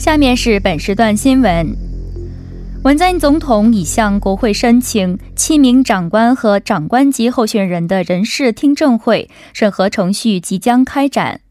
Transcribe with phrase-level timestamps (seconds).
[0.00, 1.76] 下面是本时段新闻。
[2.84, 11.42] 文在寅总统已向国会申请七名长官和长官级候选人的人事听证会审核程序即将开展。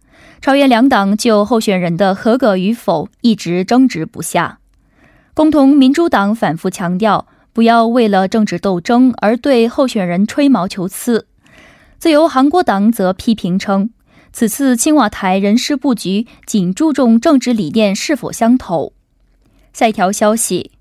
[0.41, 4.57] 朝野两党就候选人的合格与否一直争执不下。
[5.35, 11.27] 共同民主党反复强调，不要为了政治斗争而对候选人吹毛求疵。
[11.99, 13.91] 自由韩国党则批评称。
[14.31, 18.93] 此次青瓦台人事布局仅注重政治理念是否相投。
[19.73, 20.71] 下一条消息，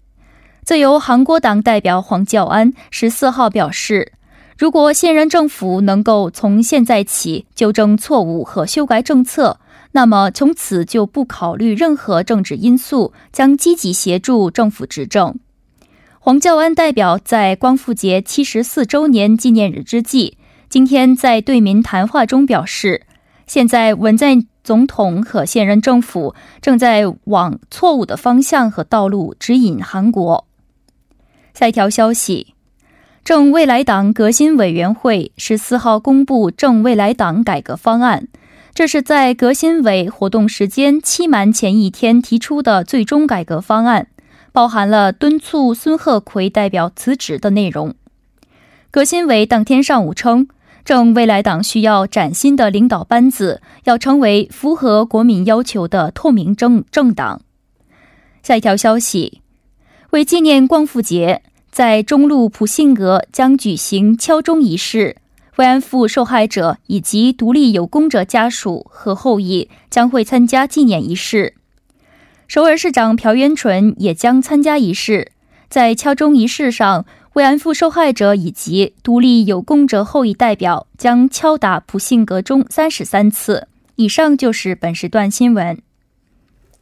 [0.65, 4.13] 自由韩国党代表黄教安十四号表示，
[4.57, 9.59] 如果现任政府能够从现在起纠正错误和修改政策，
[9.93, 15.39] 那么从此就不考虑任何政治因素，将积极协助政府执政。
[16.19, 20.37] 黄教安代表在光复节七十四周年纪念日之际，
[20.69, 23.07] 今天在对民谈话中表示。
[23.48, 30.47] 现在，文在总统和现任政府正在往错误的方向和道路指引韩国。
[31.55, 32.55] 下一条消息，
[33.25, 38.29] 正未来党革新委员会十四号公布正未来党改革方案，
[38.75, 44.08] 这是在革新委活动时间期满前一天提出的最终改革方案，
[44.53, 47.95] 包含了敦促孙鹤奎代表辞职的内容。
[48.91, 50.48] 革新委当天上午称。
[50.89, 57.43] 正未来党需要崭新的领导班子，要成为符合国民要求的透明政政党。
[58.43, 59.43] 下一条消息，
[60.13, 65.17] 为纪念光复节，在中路普信阁将举行敲钟仪式，
[65.57, 71.53] 慰安妇受害者以及独立有功者家属和后裔将会参加纪念仪式。
[72.47, 75.33] 首尔市长朴元淳也将参加仪式，
[75.69, 77.05] 在敲钟仪式上。
[77.34, 83.68] 慰安妇受害者以及独立有功者后裔代表将敲打普信阁钟三十三次。
[83.96, 85.83] 以上就是本时段新闻。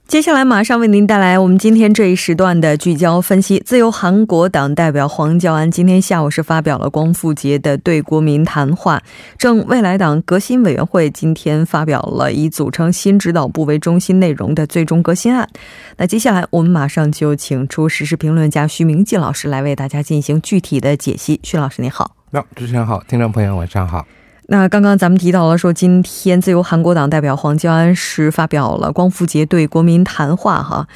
[0.08, 3.60] 接下来马上为您带来我们今天这一时段的聚焦分析。
[3.66, 9.02] 自由韩国党代表黄教安今天下午是发表了光复节的对国民谈话。
[9.36, 15.48] 正未来党革新委员会今天发表了以组成新指导部为中心内容的最终革新案。
[15.96, 21.40] 那接下来我们马上就请出时事评论家徐明季老师来为大家进行具体的解析。
[21.42, 24.06] 徐老师您好，那主持人好，听众朋友晚上好。
[24.48, 30.86] 那刚刚咱们提到了说，今天自由韩国党代表黄教安是发表了光复节对国民谈话哈，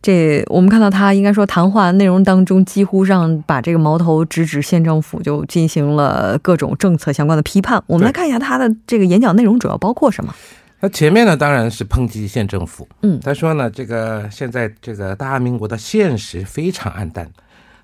[0.00, 7.82] 这我们看到他应该说谈话内容当中几乎上把这个矛头直指县政府，就进行了各种政策相关的批判。
[7.88, 10.32] 我们来看一下他的这个演讲内容主要包括什么？
[10.78, 17.28] 那前面呢当然是抨击县政府，嗯，他说呢这个现在这个大韩民国的现实非常暗淡，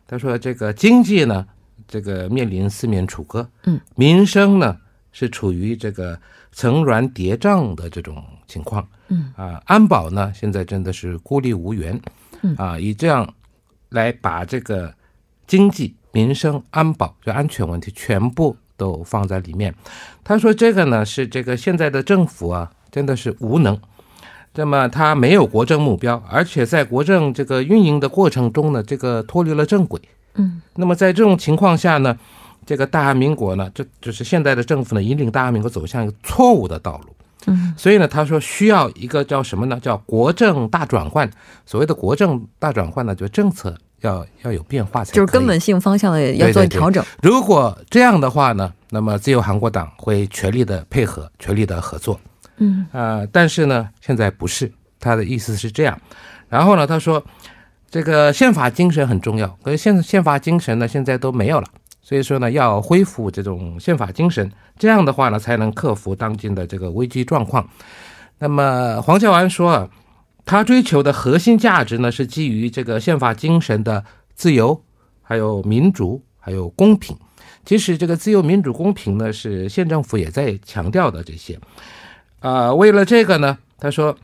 [0.06, 1.44] 他说这个经济呢
[1.88, 4.76] 这个面临四面楚歌，嗯，民生呢。
[5.18, 6.20] 是处于这个
[6.52, 9.32] 层峦叠嶂的这种情况，嗯。
[9.34, 11.98] 啊，安保呢现在真的是孤立无援，
[12.42, 12.54] 嗯。
[12.56, 13.26] 啊，以这样
[13.88, 14.92] 来把这个
[15.46, 19.74] 经济、民生、安保就安全问题全部都放在里面。
[20.22, 23.80] 他说这个呢是这个现在的政府啊真的是无能，
[24.54, 29.98] 那么他没有国政目标，而且在国政这个运营的过程中呢，这个脱离了正轨，
[30.34, 32.18] 嗯，那么在这种情况下呢。
[32.66, 37.16] 这个大韩民国呢，这就是现在的政府呢，引领大韩民国走向一个错误的道路。
[37.46, 39.78] 嗯，所以呢，他说需要一个叫什么呢？
[39.80, 41.30] 叫国政大转换。
[41.64, 47.04] 所谓的国政大转换呢，就政策要要有变化才就是根本性方向的要做调整。
[47.22, 52.18] 如果这样的话呢，那么自由韩国党会全力的配合，全力的合作。
[52.56, 55.96] 嗯啊，但是呢，现在不是他的意思是这样。
[56.48, 57.24] 然后呢，他说
[57.88, 61.68] 这个宪法精神很重要，可是宪宪法精神呢现在都没有了，
[62.06, 64.48] 所以说呢要恢复这种宪法精神，
[64.78, 67.68] 这样的话呢才能克服当今的这个危机状况。
[68.38, 69.90] 那么黄教安说啊，
[70.44, 74.04] 他追求的核心价值呢是基于这个宪法精神的
[74.36, 74.80] 自由，
[75.20, 77.16] 还有民主，还有公平。
[77.64, 81.58] 其实这个自由、民主、公平呢，是县政府也在强调的这些。
[82.38, 84.16] 啊，为了这个呢，他说，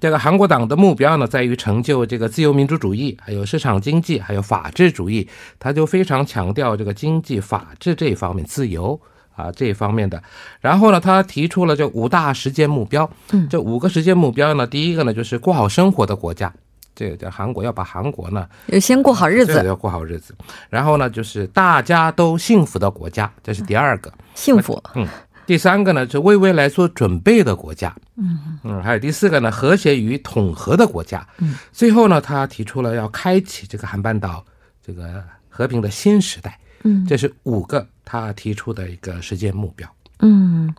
[0.00, 5.28] 这个韩国党的目标呢，在于成就这个自由民主主义，还有市场经济，还有法治主义。
[5.58, 9.00] 他就非常强调这个经济、法治这一方面，自由
[9.36, 10.20] 啊这一方面的。
[10.60, 13.08] 然后呢，他提出了这五大实践目标。
[13.30, 16.52] 嗯，这五个实践目标呢，第一个呢，就是过好生活的国家。
[16.94, 20.34] 这个叫韩国要把韩国呢，要先过好日子，要过好日子。
[20.68, 24.82] 然后呢，就是大家都幸福的国家，这是第二个幸福。
[24.94, 25.06] 嗯，
[25.46, 27.94] 第三个呢，是为未来做准备的国家。
[28.16, 31.26] 嗯嗯，还有第四个呢，和谐与统合的国家。
[31.38, 34.44] 嗯，最后呢，他提出了要开启这个韩半岛
[34.86, 36.58] 这个和平的新时代。
[36.84, 39.88] 嗯，这是五个他提出的一个实践目标。
[40.20, 40.72] 嗯，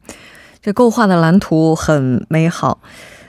[0.62, 2.80] 这构画的蓝图很美好。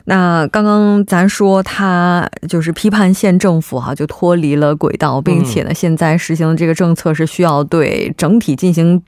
[0.06, 9.02] 那刚刚咱说他就是批判县政府哈，就脱离了轨道，并且呢，现在实行的这个政策是需要对整体进行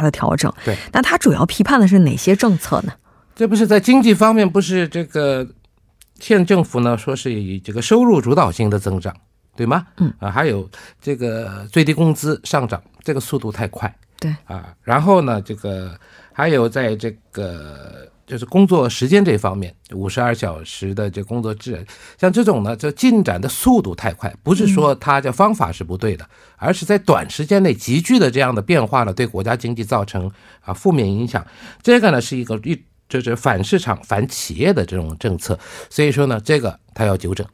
[0.00, 0.50] 大的调整。
[0.64, 2.92] 对，那他主要批判的是哪些政策呢？
[3.36, 5.46] 这不是在经济方面，不是这个
[6.18, 9.14] 县政府呢，说是以这个收入主导性的增长，
[9.54, 9.86] 对吗？
[9.98, 10.68] 嗯啊，还有
[11.00, 13.94] 这个最低工资上涨，这个速度太快。
[14.18, 15.94] 对啊，然后呢，这个
[16.32, 18.08] 还有在这个。
[18.30, 21.84] 就是工作时间这方面，五十二小时的这工作制，
[22.16, 26.24] 像这种呢，就进展的速度太快，不是说它的方法是不对的，
[26.56, 30.30] 而是在短时间内急剧的这样的变化呢，对国家经济造成
[30.60, 31.44] 啊负面影响。
[31.82, 37.44] 这个呢是一个一就是反市场、反企业的这种政策，所以说呢，这个他要纠正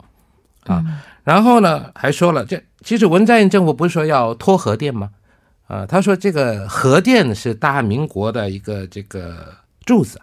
[0.65, 0.85] 啊。
[1.23, 5.09] 然后呢，还说了，这其实文在寅政府不是说要拖核电吗？
[5.65, 10.21] 啊，他说这个核电是大民国的一个这个柱子。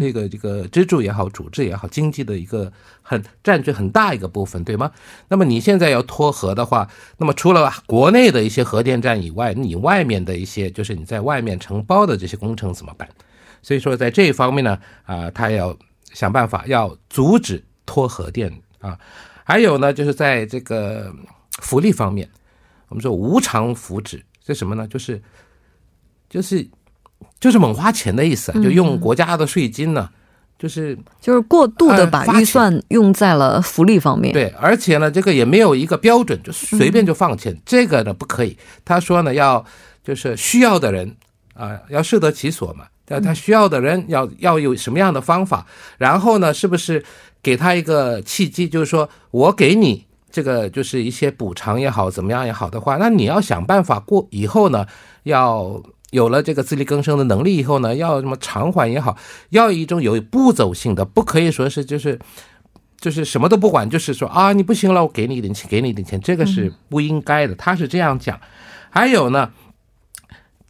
[0.00, 2.72] 这个这个支柱也好，主质也好，经济的一个
[3.02, 4.90] 很占据很大一个部分，对吗？
[5.28, 13.08] 那么你现在要脱核的话，那么除了国内的一些核电站以外，你外面的一些就是你在外面承包的这些工程怎么办？
[13.62, 15.76] 所以说在这一方面呢，啊，他要
[16.12, 18.98] 想办法要阻止脱核电啊。
[19.44, 21.14] 还有呢，就是在这个
[21.62, 22.28] 福利方面，
[22.88, 24.88] 我们说无偿福祉，这什么呢？
[24.88, 25.22] 就是
[26.28, 26.68] 就是。
[27.46, 30.08] 就是猛花钱的意思，就用国家的税金呢，
[30.58, 34.32] 就是就是过度的把预算用在了福利方面。
[34.32, 38.58] 对，而且呢，这个也没有一个标准，就随便就放钱，这个呢不可以。
[38.84, 39.64] 他说呢，要
[40.02, 41.14] 就是需要的人
[41.54, 42.86] 啊，要适得其所嘛。
[43.06, 45.64] 要他需要的人要要有什么样的方法，
[45.98, 47.04] 然后呢，是不是
[47.40, 54.84] 给他一个契机，就是说我给你这个就是一些补偿也好，怎么样也好的话，那你要想办法过以后呢，
[55.22, 55.80] 要。
[56.16, 59.14] 有了这个自力更生的能力以后呢，要什么偿还也好，
[59.50, 62.18] 要一种有步骤性的，不可以说是就是
[62.98, 67.54] 就是什么都不管，就是说啊你不行了，我给你一点钱，给你一点钱，这个是不应该的。
[67.54, 68.40] 他是这样讲。
[68.88, 69.50] 还有呢，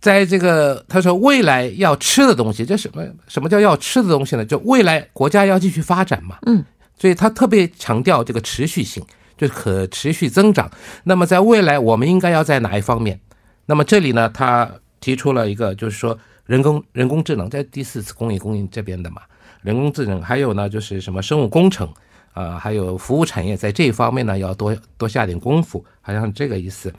[0.00, 4.44] 在这个他说未来要吃的东西，这什么什么叫要吃的东西呢？
[4.44, 6.38] 就未来国家要继续发展嘛。
[6.46, 6.64] 嗯，
[6.98, 9.00] 所以他特别强调这个持续性，
[9.38, 10.68] 就是可持续增长。
[11.04, 13.20] 那么在未来我们应该要在哪一方面？
[13.66, 14.68] 那么这里呢，他。
[15.06, 19.22] 提出了一个，就是说人工人工智能在第四次工业供应这边的嘛，
[19.62, 21.88] 人工智能还有呢，就是什么生物工程
[22.32, 26.92] 啊，还有服务产业，在这一方面呢，要多多下点功夫，好像这个意思。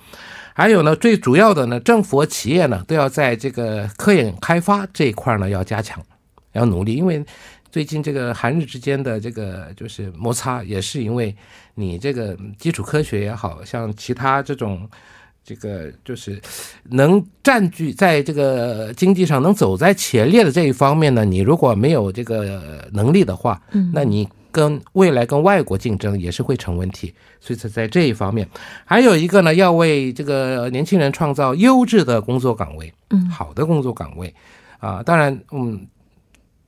[0.54, 6.02] 还有呢，最主要的呢，政府和企业呢，都要在这个科研开发这一块呢，要加强，
[6.54, 7.22] 要努力，因为
[7.70, 11.36] 最近这个韩日之间的这个就是摩擦，也是因为
[11.76, 14.90] 你这个基础科学也好像其他这种。
[15.48, 16.38] 这个就是
[16.90, 27.14] 能占据在这个经济上能走在前列的这一方面呢，你如果没有这个能力的话，嗯，那你跟未来跟外国竞争也是会成问题。
[27.40, 28.46] 所以，在这一方面，
[28.84, 34.36] 还有一个呢，要为这个年轻人创造优质的工作岗位，嗯，好的工作岗位，
[34.80, 35.88] 啊，当然，嗯，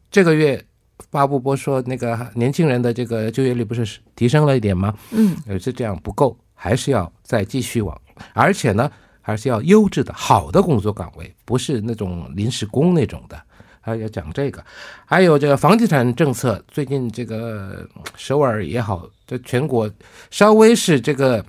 [0.10, 0.64] 这个月
[1.12, 4.94] 发布播说那个年轻人的这个就业率不是提升了一点吗？
[5.12, 8.00] 嗯，呃是这样不够，还是要再继续往。
[8.34, 13.42] 而且呢，还是要优质的好的工作岗位，不是那种临时工那种的。
[13.82, 14.64] 还要讲这个，
[15.06, 16.64] 还有这个房地产政策。
[16.68, 19.90] 最近这个首尔也好，这全国
[20.30, 21.44] 稍微是这个，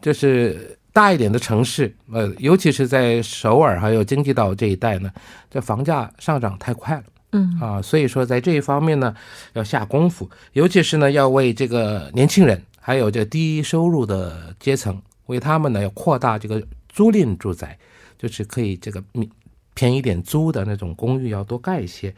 [0.00, 5.10] 就是大一点的城市，呃，尤其是在首尔还有京畿道这一带呢，
[5.50, 7.04] 这房价上涨太快了。
[7.32, 9.14] 嗯啊，所以说在这一方面呢，
[9.52, 17.78] 要下功夫，尤其是呢，要为这个年轻人，还有这低收入的阶层，为他们呢要扩大这个租赁住宅，
[18.18, 19.02] 就是可以这个
[19.72, 22.12] 便宜点租的那种公寓要多盖一些。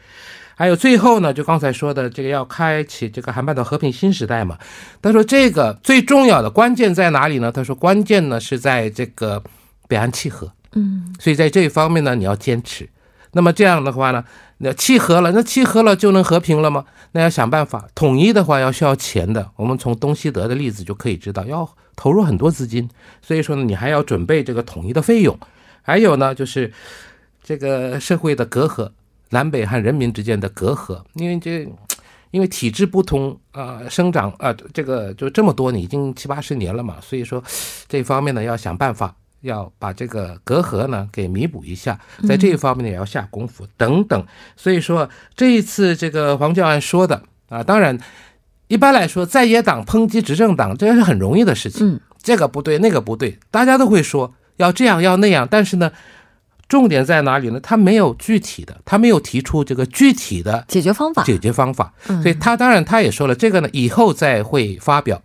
[0.55, 4.57] 还有最后呢，就刚才说的这个要开启这个韩半岛和平新时代嘛。
[5.01, 7.51] 他说这个最重要的关键在哪里呢？
[7.51, 9.41] 他说关键呢是在这个
[9.87, 10.51] 北岸契合。
[10.73, 12.89] 嗯，所以在这一方面呢，你要坚持。
[13.33, 14.23] 那么这样的话呢，
[14.59, 16.85] 那契合了，那契合了就能和平了吗？
[17.11, 19.49] 那要想办法统一的话，要需要钱的。
[19.55, 22.89] 我们从东西德的例子就可以知道，要投入很多资金。
[23.21, 25.37] 所以说呢，你还要准备这个统一的费用。
[25.81, 26.71] 还有呢，就是
[27.43, 28.89] 这个社会的隔阂，
[29.29, 31.67] 南北汉人民之间的隔阂，因为这
[32.31, 36.97] 因为体制不同啊，生长啊，这个就这么多年，已经七八十年了嘛。
[37.01, 37.43] 所以说
[37.87, 39.15] 这方面呢，要想办法。
[39.43, 44.25] 要把这个隔阂呢给弥补一下，在这一方面呢也要下功夫等等。
[44.55, 47.97] 所以说这一次这个黄教案说的啊，当然
[48.69, 51.99] 一般来说在野党抨击执政党，这是很容易的事情。
[52.21, 55.45] 这个不对，那个不对，大家都会说要这样要那样。
[55.51, 55.91] 但是呢，
[56.69, 57.59] 重点在哪里呢？
[57.59, 61.21] 他没有具体的，他没有提出这个具体的解决方法。
[61.23, 61.93] 解决方法。
[62.21, 65.21] 所以他当然他也说了，这个呢以后再会发表。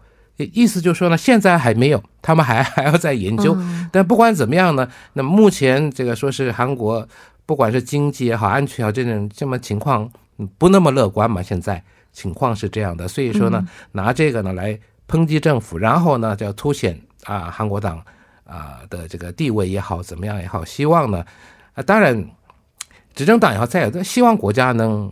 [0.47, 3.57] 意思就是说呢，现在还没有，他们还 还要再研究。
[3.90, 7.07] 但不管怎么样呢，那目前这个说是韩国，
[7.45, 10.09] 不管是经济也好，安全也好，这种这么情况
[10.57, 11.42] 不那么乐观嘛。
[11.42, 14.78] 现在情况是这样的，所以说呢，拿这个呢来
[15.09, 18.00] 抨击政府，然后呢就要凸显啊韩国党
[18.45, 21.25] 啊的这个地位也好，怎么样也好，希望呢
[21.75, 22.25] 啊当然
[23.14, 25.11] 执政党也好，再有希望国家能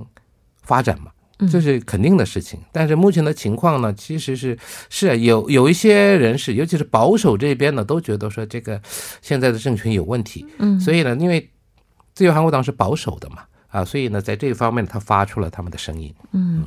[0.62, 1.10] 发展嘛。
[1.50, 4.56] 这是肯定的事情，但是目前的情况呢，其实是
[4.88, 8.80] 是有有一些人士，尤其是保守这边呢，都觉得说这个
[9.20, 10.46] 现在的政权有问题。
[10.58, 11.50] 嗯，所以呢，因为
[12.14, 16.14] 自由韩国党是保守的嘛，啊，所以呢，在这一方面他发出了他们的声音。
[16.32, 16.64] 嗯，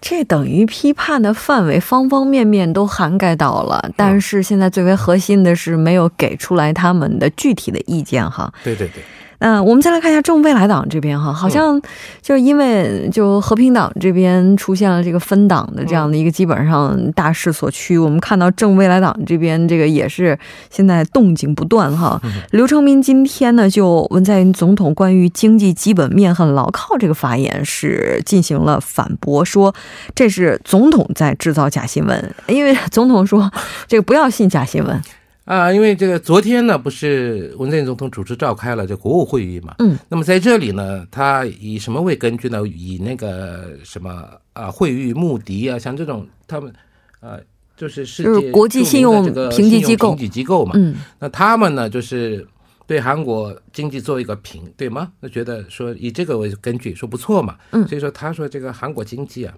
[0.00, 8.50] 这等于批判的范围方方面面都涵盖到了，但是现在最为核心的是没有给出来他们的具体的意见哈。
[8.64, 9.02] 对对对。
[9.38, 11.80] 嗯，我们再来看一下正未来党这边哈，好像
[12.22, 20.38] 就是因为就和平党这边出现了这个分党的这样的一个基本上大势所趋，我们看到正未来党这边这个也是
[20.70, 22.20] 现在动静不断哈。
[22.50, 29.74] 刘成民今天呢就文在寅总统关于经济基本面很牢靠这个发言是进行了反驳，说
[30.14, 33.50] 这是总统在制造假新闻，因为总统说
[33.86, 35.02] 这个不要信假新闻。
[35.46, 39.76] 啊，因为这个昨天呢，不是文在寅总统主持召开了这国务会议嘛？
[39.78, 42.66] 嗯，那么在这里呢，他以什么为根据呢？
[42.66, 46.72] 以那个什么啊，惠誉、穆迪啊，像这种他们，
[47.20, 47.40] 呃，
[47.76, 50.72] 就是世界国际信用评级机构评级机构嘛。
[50.74, 52.44] 嗯，那他们呢，就是
[52.84, 55.12] 对韩国经济做一个评，对吗？
[55.20, 57.56] 那觉得说以这个为根据，说不错嘛。
[57.70, 59.54] 嗯，所以说他说这个韩国经济啊，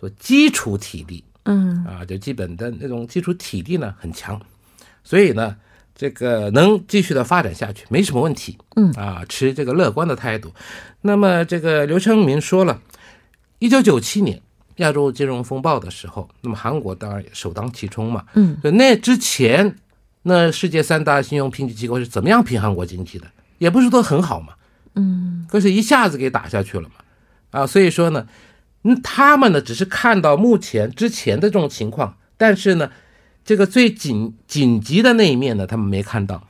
[0.00, 4.40] 说基础体力，嗯，啊，就基本的那种基础体力呢很强。
[5.06, 5.54] 所以呢，
[5.94, 8.58] 这个能继续的发展下去，没什么问题。
[8.74, 10.52] 嗯啊，持这个乐观的态度。
[11.02, 12.82] 那么这个刘成明说了，
[13.60, 14.42] 一九九七年
[14.78, 18.24] 亚洲金融风暴的时候，那么韩国当然首当其冲嘛。
[18.34, 19.76] 嗯，那之前，
[20.22, 23.28] 那世界三大信用评级机构是怎么样评韩国经济的？
[23.58, 24.54] 也不是都很好嘛。
[24.96, 26.94] 嗯，可是一下子给打下去了嘛。
[27.52, 28.26] 啊，所以说呢，
[28.82, 32.90] 嗯，他们呢只是看到目前之前的这种情况，但是呢。
[33.46, 36.46] 这个最紧紧急的那一面呢，他们没看到，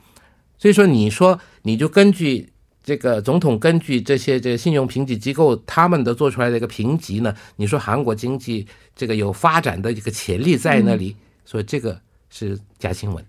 [0.58, 2.50] 所以说你说你就根据
[2.82, 12.00] 这个总统根据这些这个信用评级机构他们的做出来的一个评级呢，你说韩国经济这个有发展的一个潜力在那里，所以这个
[12.30, 13.22] 是假新闻，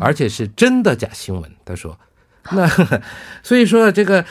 [0.00, 1.50] 而且是真的假新闻。
[1.64, 1.98] 他说，
[2.52, 2.68] 那
[3.42, 4.22] 所以说这个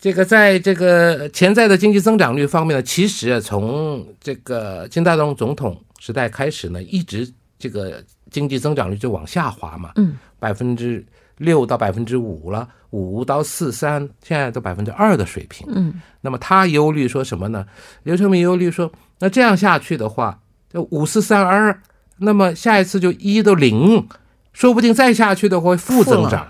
[0.00, 7.32] 这个在这个潜在的经济增长率方面呢，其实从这个金大中总统时代开始呢，一直。
[7.60, 11.04] 这个经济增长率就往下滑嘛，嗯，百分之
[11.36, 17.66] 六到百分之五了，五到四三，现在都百分之二的水平，嗯，那么他忧虑说什么呢？
[18.02, 20.40] 刘成明忧虑说，那这样下去的话，
[20.72, 21.78] 就五四三二，
[22.16, 24.08] 那么下一次就一到零，
[24.52, 26.46] 说不定再下去的话会负增长，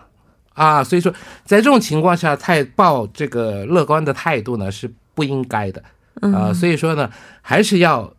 [0.55, 1.12] 啊，所以说
[1.45, 5.83] 在这种情况下，太抱这个乐观的态度呢是不应该的，
[6.21, 7.11] 啊，所以说呢
[7.43, 8.12] 还是要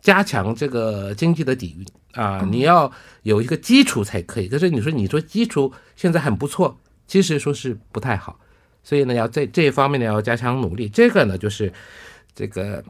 [0.00, 1.86] 加强这个经济的底蕴。
[2.14, 2.90] 啊，你要
[3.22, 4.48] 有一个基础才可以。
[4.48, 8.40] 可是你说，你说基础现在很不错，其实说是不太好。
[8.82, 10.88] 所以呢，要在这一方面呢要加强努力。
[10.88, 11.72] 这个呢，就是
[12.34, 12.82] 这个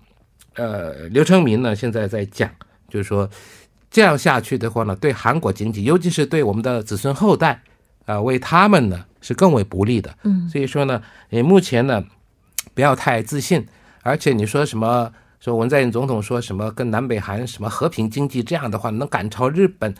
[0.55, 2.49] 呃，刘成明呢现在在讲，
[2.89, 3.29] 就是说
[3.91, 7.63] 这样下去的话呢，对韩国经济，尤其是对我们的子孙后代
[8.07, 10.17] 啊，为他们呢是更为不利的。
[10.23, 12.05] 嗯，所以说呢，也目前呢
[12.73, 13.67] 不要太自信
[14.03, 15.13] 而且你说什么？
[15.40, 19.95] 说文在寅总统说什么跟南北韩什么和平经济这样的话能赶超日本，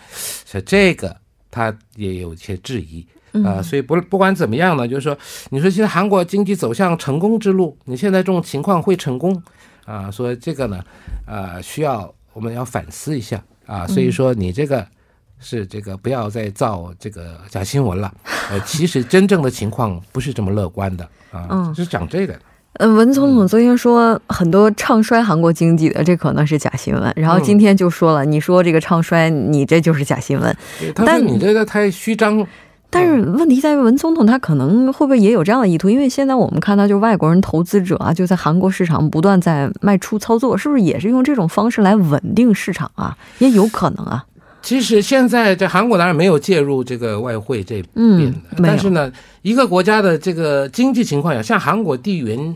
[0.45, 1.17] 说这个
[1.51, 3.07] 他也有些质疑
[3.45, 3.63] 啊。
[3.63, 5.17] 所以不不管怎么样呢，就是说，
[5.51, 9.41] 你说现在韩国经济走向成功之路，你现在这种情况会成功
[9.85, 10.11] 啊？
[10.11, 10.85] 说这个呢，
[11.25, 13.87] 啊，需要我们要反思一下啊。
[13.87, 14.85] 所以说你这个
[15.39, 18.13] 是这个不要再造这个假新闻了。
[18.51, 22.37] 呃，其实真正的情况不是这么乐观的啊，是讲这个。
[22.75, 27.13] 嗯，文总统昨天说很多唱衰韩国经济的，这可能是假新闻。
[27.17, 30.57] 然后今天就说了，你说这个唱衰，你这就是假新闻。
[30.95, 32.47] 但你这个太虚张。
[32.91, 35.91] 但是问题在于，文总统他可能会不会也有这样的意图？
[35.91, 43.15] 因为现在我们看到，就外国人投资者啊，就在韩国市场不断在卖出操作，是不是也是用这种方式来稳定市场啊？
[43.41, 44.25] 也有可能啊。
[44.61, 49.11] 其实现在这韩国当然没有介入这个外汇这边，但是呢，
[49.43, 52.55] 一个国家的这个经济情况呀，像韩国地缘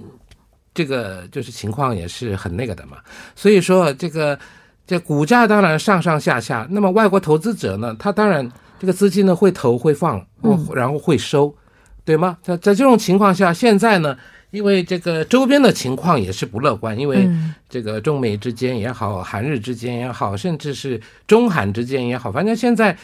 [0.74, 2.98] 这个就是情况也是很那个的嘛。
[3.36, 4.38] 所以说这个
[4.86, 10.24] 这股价当然上上下下，那么外国投资者呢，他当然这个资金呢会投会放，
[10.74, 11.54] 然后会收，
[12.04, 12.36] 对吗？
[12.42, 14.16] 在在这种情况下，现在呢？
[14.52, 17.28] 因为这个周边的情况也是不乐观，因为
[17.68, 22.96] 这个中美之间也好，韩日之间也好，甚至是中韩之间也好，反正现在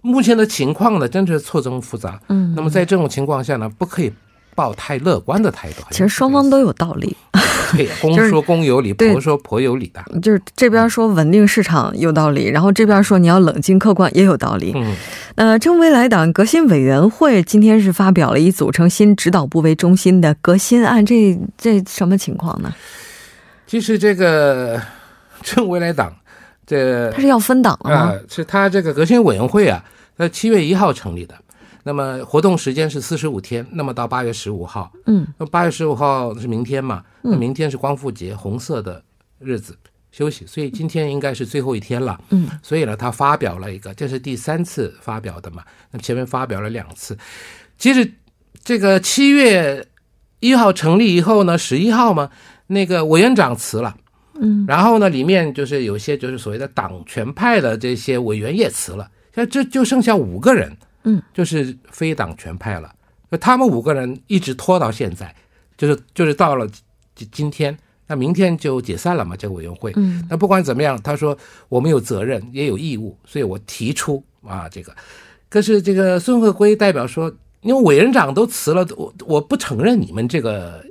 [0.00, 2.20] 目前的情况呢，真是错综复杂。
[2.28, 4.10] 嗯，那么在这种情况下呢，不可以
[4.54, 5.82] 抱太乐观的态度。
[5.90, 7.16] 其实双方都有道理。
[7.76, 10.20] 对， 公说公有理，婆说婆有理的。
[10.20, 14.72] 就是这边说稳定市场有道理，然后这边说你要冷静客观也有道理。
[14.76, 14.94] 嗯，
[15.34, 22.72] 呃，正未来党革新委员会今天是发表了以组成新指导部为中心的革新案，这这什么情况呢？
[23.66, 24.80] 其实这个
[25.42, 26.14] 正未来党，
[26.64, 28.14] 这他是要分党了吗？
[28.28, 29.82] 是他这个革新委员会啊，
[30.16, 31.34] 在七月一号成立的。
[31.86, 37.04] 那么活动时间是四十五天，那么到八月十五号，嗯，那八月十五号是明天嘛？
[37.20, 39.04] 那明天是光复节，红色的
[39.38, 39.76] 日子
[40.10, 45.62] 休息，所以今天应该是最后一天了，嗯，所以呢，他发表了一个，这是第三次发表的嘛？
[45.90, 47.18] 那前面发表了两次，
[47.76, 48.10] 其实
[48.64, 49.86] 这个七月
[50.40, 52.30] 一号成立以后呢，十一号嘛，
[52.68, 53.94] 那个委员长辞了，
[54.40, 60.74] 嗯，然后呢，里面就是有些就是所谓的党权派的这些委员也辞了，现在这就剩下五个人。
[61.04, 62.92] 嗯，就是非党全派了，
[63.40, 65.34] 他们五个人一直拖到现在，
[65.76, 66.68] 就是就是到了
[67.14, 69.92] 今今天，那明天就解散了嘛，这个委员会。
[69.96, 71.36] 嗯，那不管怎么样，他说
[71.68, 74.94] 我们有责任也有义务，所以我提出啊这个。
[75.48, 80.84] 可是这个孙鹤圭代表说，因为委员长都辞了，我我不承认你们这个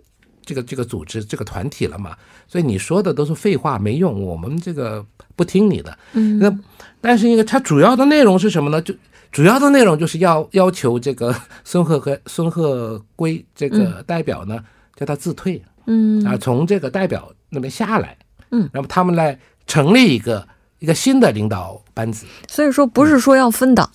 [0.45, 2.15] 这个这个组织这个团体了嘛，
[2.47, 5.97] 所以你说的都是废话，没用，我们这个不听你的。
[6.13, 6.59] 嗯，那
[7.01, 8.81] 但是一个它主要的内容是什么呢？
[8.81, 8.93] 就
[9.33, 14.63] 主要的内容就是要要求这个 孙鹤和孙鹤圭这个代表呢，
[14.95, 18.15] 叫他自退，嗯啊，从这个代表那边下来，
[18.51, 22.27] 嗯，那么他们来成立一个一个新的领导班子。
[22.47, 23.89] 所以说不是说要分党，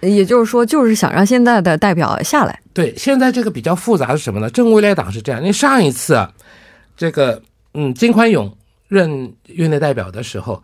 [0.00, 2.60] 也就是说就是想让现在的代表下来。
[2.74, 4.50] 对，现在这个比较复杂是什么呢？
[4.50, 6.32] 正未来党是这样，因为上一次啊，
[6.96, 7.40] 这个
[7.74, 8.52] 嗯金宽永
[8.88, 10.60] 任院内代表的时候，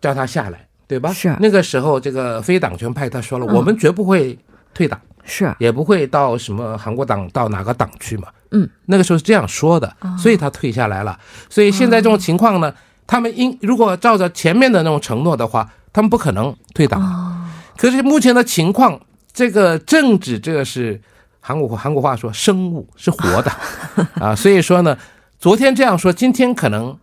[0.00, 0.63] 叫他下来。
[0.86, 1.12] 对吧？
[1.12, 4.38] 是那个时候，这个非党权派他说了，我们绝不会
[4.74, 8.28] 退党，是也不会到什么韩国党到哪个党去嘛。
[8.50, 11.18] 嗯，那个时候是这样说的，所以他退下来了。
[11.48, 12.72] 所以现在这种情况呢，
[13.06, 17.48] 他们应如果照着前面的那种承诺的话，他们不可能退党。
[17.76, 19.00] 可是目前的情况，
[19.32, 21.00] 这个政治这个是
[21.40, 23.50] 韩国韩国话说生物是活的
[24.20, 24.96] 啊，所以说呢，
[25.38, 26.96] 昨天这样说，今天可能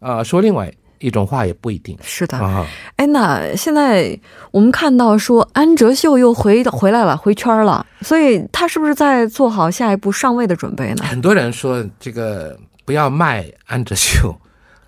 [0.00, 0.72] 啊说另外。
[0.98, 2.66] 一种话也不一定是的啊！
[2.96, 4.18] 哎，那现在
[4.50, 11.04] 我们看到说安哲秀又回回来了，回圈了，所以他是不是在做好下一步上位的准备呢？
[11.04, 14.34] 很多人说这个不要卖安哲秀，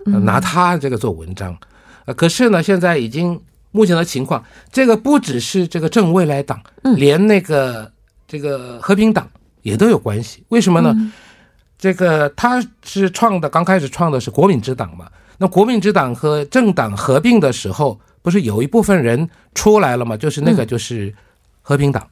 [0.07, 1.57] 拿他这个做文章。
[2.07, 3.39] 呃，可是呢，现在已经
[3.71, 4.43] 目前的情况，
[4.73, 6.59] 这个不只是这个正未来党，
[6.97, 7.93] 连那个
[8.27, 9.29] 这个和平党
[9.61, 10.43] 也都有关系。
[10.49, 10.95] 为什么呢？
[11.79, 15.07] 这个他是创的，刚开始创的是国民之党嘛。
[15.39, 20.17] 那国民之党和政党合并的时候，不是有一部分人出来了吗？
[20.17, 21.15] 就是那个就是
[21.63, 22.07] 和平党，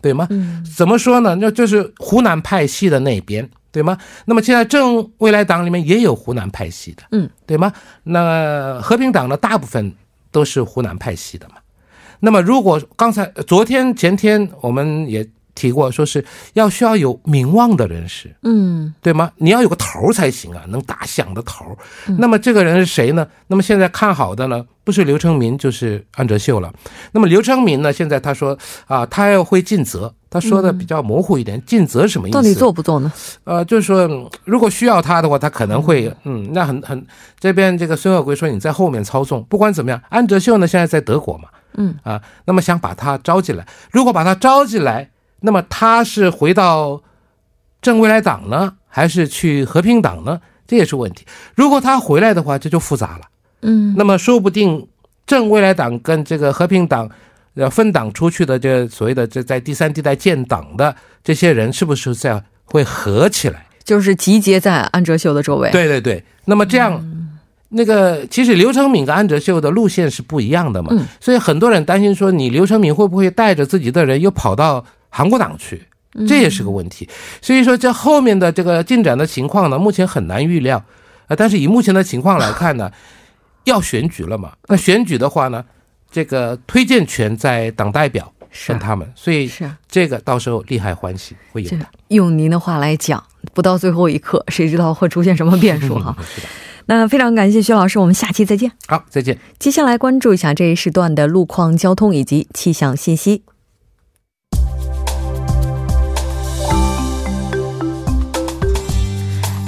[0.00, 0.28] 对吗？
[0.76, 1.34] 怎么说呢？
[1.34, 3.98] 那就是湖南派系的那边，对吗？
[4.24, 7.72] 那么现在正未来党里面也有湖南派系的，嗯，对吗？
[8.04, 9.92] 那和平党的，大部分
[10.30, 11.56] 都是湖南派系的嘛。
[12.20, 19.32] 那么如果刚才昨天前天我们也提过，说是要需要有名望的人士，嗯，对吗？
[19.38, 21.76] 你要有个头才行啊，能打响的头。
[22.18, 23.26] 那么这个人是谁呢？
[23.48, 26.72] 那么现在看好的呢，不是刘成民就是安哲秀了。
[27.10, 32.34] 那么刘成民呢，现在他说啊，他要会尽责，他说的比较模糊一点，尽责什么意思？
[32.36, 33.12] 到底做不做呢？
[33.42, 37.04] 呃，就是说如果需要他的话，他可能会，嗯，那很很
[37.40, 41.48] 这边这个孙鹤圭说你在后面操纵，不管怎么样，安哲秀呢现在在德国嘛。
[41.80, 45.08] 嗯啊，那么想把他招进来，如果把他招进来，
[45.40, 47.02] 那么他是回到
[47.80, 50.40] 正未来党呢，还是去和平党呢？
[50.66, 51.24] 这也是问题。
[51.54, 53.22] 如果他回来的话，这就复杂了。
[53.62, 54.86] 嗯，那么说不定
[55.26, 57.08] 正未来党跟这个和平党
[57.54, 63.66] 要分党出去的，这所谓的这在第三地带建党的这些人，是不是在会合起来？
[63.84, 65.70] 就是集结在安哲秀的周围。
[65.70, 67.02] 对对对，那么这样。
[67.70, 75.82] 那个其实刘成敏跟安哲秀的路线是不一样的嘛，所以很多人担心说你刘成敏会不会带着自己的人又跑到韩国党去，
[76.26, 77.08] 这也是个问题。
[77.40, 80.84] 所以说这后面的这个进展的情况呢，目前很难预料。
[81.26, 82.90] 啊，但是以目前的情况来看呢，
[83.64, 85.62] 要选举了嘛，那选举的话呢，
[86.10, 88.32] 这个推荐权在党代表
[88.66, 91.86] 跟他们，所以是这个到时候利害关系会有的。
[92.08, 96.16] 用您的话来讲，不到最后一刻，谁知道会出现什么变数哈？
[96.86, 98.72] 那非常感谢薛老师，我们下期再见。
[98.86, 99.38] 好，再见。
[99.58, 103.42] 接下来关注一下这一时段的路况、交通以及气象信息。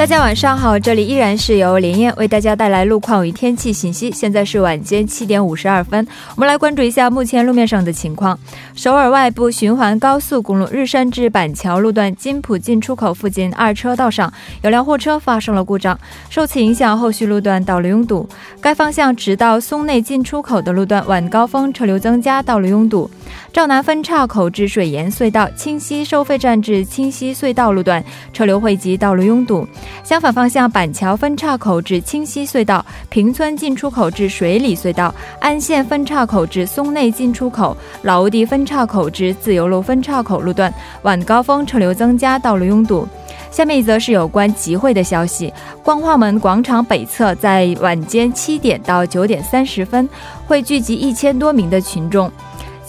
[0.00, 4.10] 大家晚上好，这里依然是由连燕为大家带来路况与天气信息。
[4.10, 8.38] 现在是晚间七点五十二分，我们来关注一下目前路面上的情况。
[8.74, 14.32] 首尔外部循环高速公路日山至板桥路段金浦进出口附近二车道上
[14.62, 18.26] 有辆货车发生了故障，受此影响，后续路段道路拥堵。
[18.58, 23.10] 该方向直到松内进出口的路段晚高峰车流增加，道路拥堵。
[23.52, 29.68] 赵南分岔口至水岩隧道、清溪收费站至清溪隧道路段车流汇集，道路拥堵。
[30.03, 40.72] 相反方向，板桥分岔口至清溪隧道、平村进出口至水里隧道、安县分岔口至松内进出口、老屋地分岔口至自由路分岔口路段
[41.03, 43.07] 晚高峰车流增加，道路拥堵。
[43.50, 50.09] 下面一则是有关集会的消息：光化门广场北侧在晚间七点到九点三十分
[50.46, 52.31] 会聚集一千多名的群众。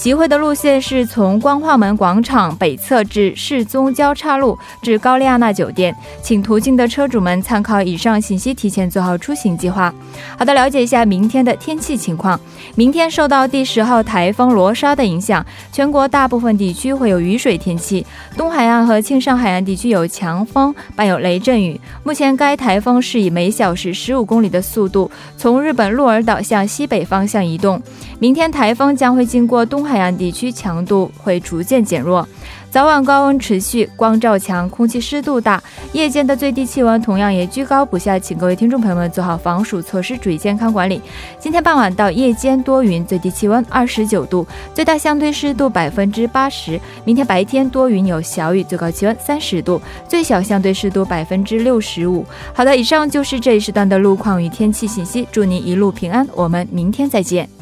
[0.01, 9.93] 集会的路线是从光化门广场北侧至世宗交叉路至高丽亚娜酒店，请途经的车主们参考以上信息，提前做好出行计划。
[10.35, 12.39] 好的，了解一下明天的天气情况。
[12.73, 18.03] 明天受到第十号台风罗莎的影响，全国大部分地区会有雨水天气，
[18.35, 21.79] 东海岸和庆尚海岸地区有强风，伴有雷阵雨。
[22.03, 27.79] 目前该台风是以每小时十五公里的速度从日本鹿儿岛向西北方向移动。
[28.17, 32.27] 明天台风将会经过东海岸地区，强度会逐渐减弱。
[32.69, 41.01] 早晚高温持续，光照强，空气湿度大，夜间的最低气温同样也居高不下，请各位听众朋友们做好防暑措施，注意健康管理。
[41.37, 46.79] 今天傍晚到夜间多云，最低气温二十九度，最大相对湿度百分之八十。
[47.03, 52.25] 明天白天多云有小雨，最高气温三十度，最小相对湿度百分之六十五。
[52.53, 57.60] 好的，以上就是这一时段的路况与天气信息，祝您一路平安，我们明天再见。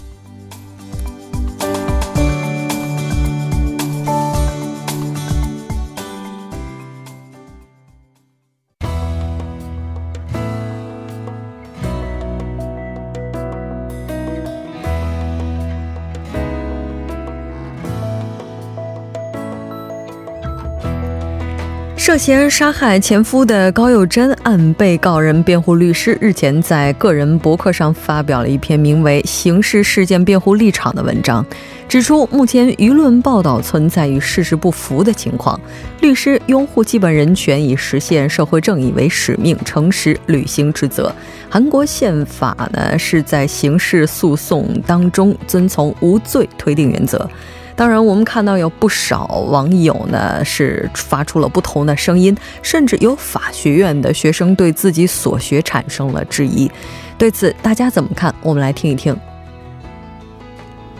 [22.00, 31.46] 涉嫌杀害前夫的高佑贞案被告人辩护律师日前在个人博客上发表了一篇名为《刑事事件辩护立场》的文章，
[31.90, 35.60] 指出目前舆论报道存在与事实不符的情况。
[36.00, 41.14] 律师拥护基本人权，以实现社会正义为使命，诚实履行职责。
[41.50, 47.30] 韩国宪法呢是在刑事诉讼当中遵从无罪推定原则。
[47.80, 56.70] 当然，我们看到有不少网友呢是发出了不同的声音，甚至有法学院的学生对自己所学产生了质疑。
[57.18, 58.36] 对此，大家怎么看？
[58.42, 59.16] 我们来听一听。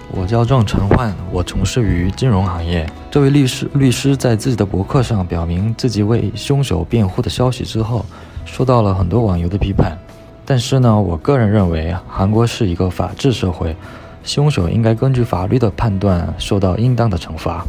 [0.10, 2.90] 我叫郑晨焕，我从事于金融行业。
[3.12, 8.06] 这位律师律师在自己的博客上表明自己为凶手辩护的消息之后，
[8.46, 10.00] 受到了很多网友的批判。
[10.46, 13.76] 但是呢，我个人认为，韩国是一个法治社会。
[14.30, 17.66] 凶手应该根据法律的判断受到应当的惩罚，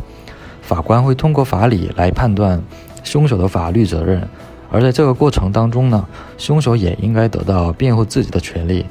[0.61, 2.63] 法官会通过法理来判断
[3.03, 4.29] 凶手的法律责任，
[4.71, 8.85] 而在这个过程当中呢，凶手也应该得到辩护自己的权利。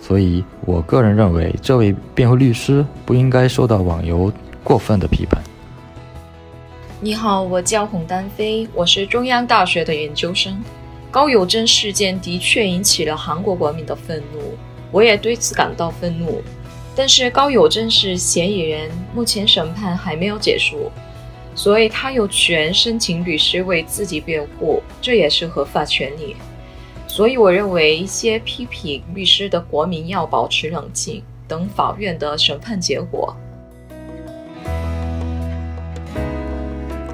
[0.00, 5.42] 所以我个人认为，这位辩护律师不应该受到网友过分的批判。
[7.00, 10.62] 你好，我叫洪丹飞，我是中央大学的研究生。
[11.10, 14.54] 高友贞事件的确引起了韩国国民的愤怒，
[14.92, 16.40] 我也对此感到愤怒。
[16.96, 20.90] 但是高友珍是嫌疑人，目前审判还没有结束，
[21.54, 26.36] 所以他有权申请律师为自己辩护，这也是合法权利。
[27.06, 33.34] 所以我认为一些批评律师的国民要保持冷静，等法院的审判结果。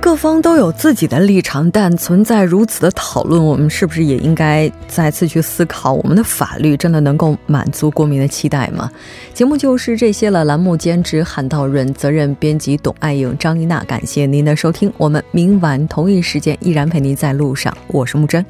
[0.07, 8.89] 各方都有自己的立场，但存在如此的讨论，我们是不是也应该再次去思考，我们的法律真的能够满足国民的期待吗？
[9.35, 10.45] 节目就是这些了。
[10.45, 14.93] 栏目兼职韩道润，责任编辑董爱颖、张一娜，感谢您的收听。
[14.97, 18.47] 我们明晚同一时间依然陪您在路上，我是木真。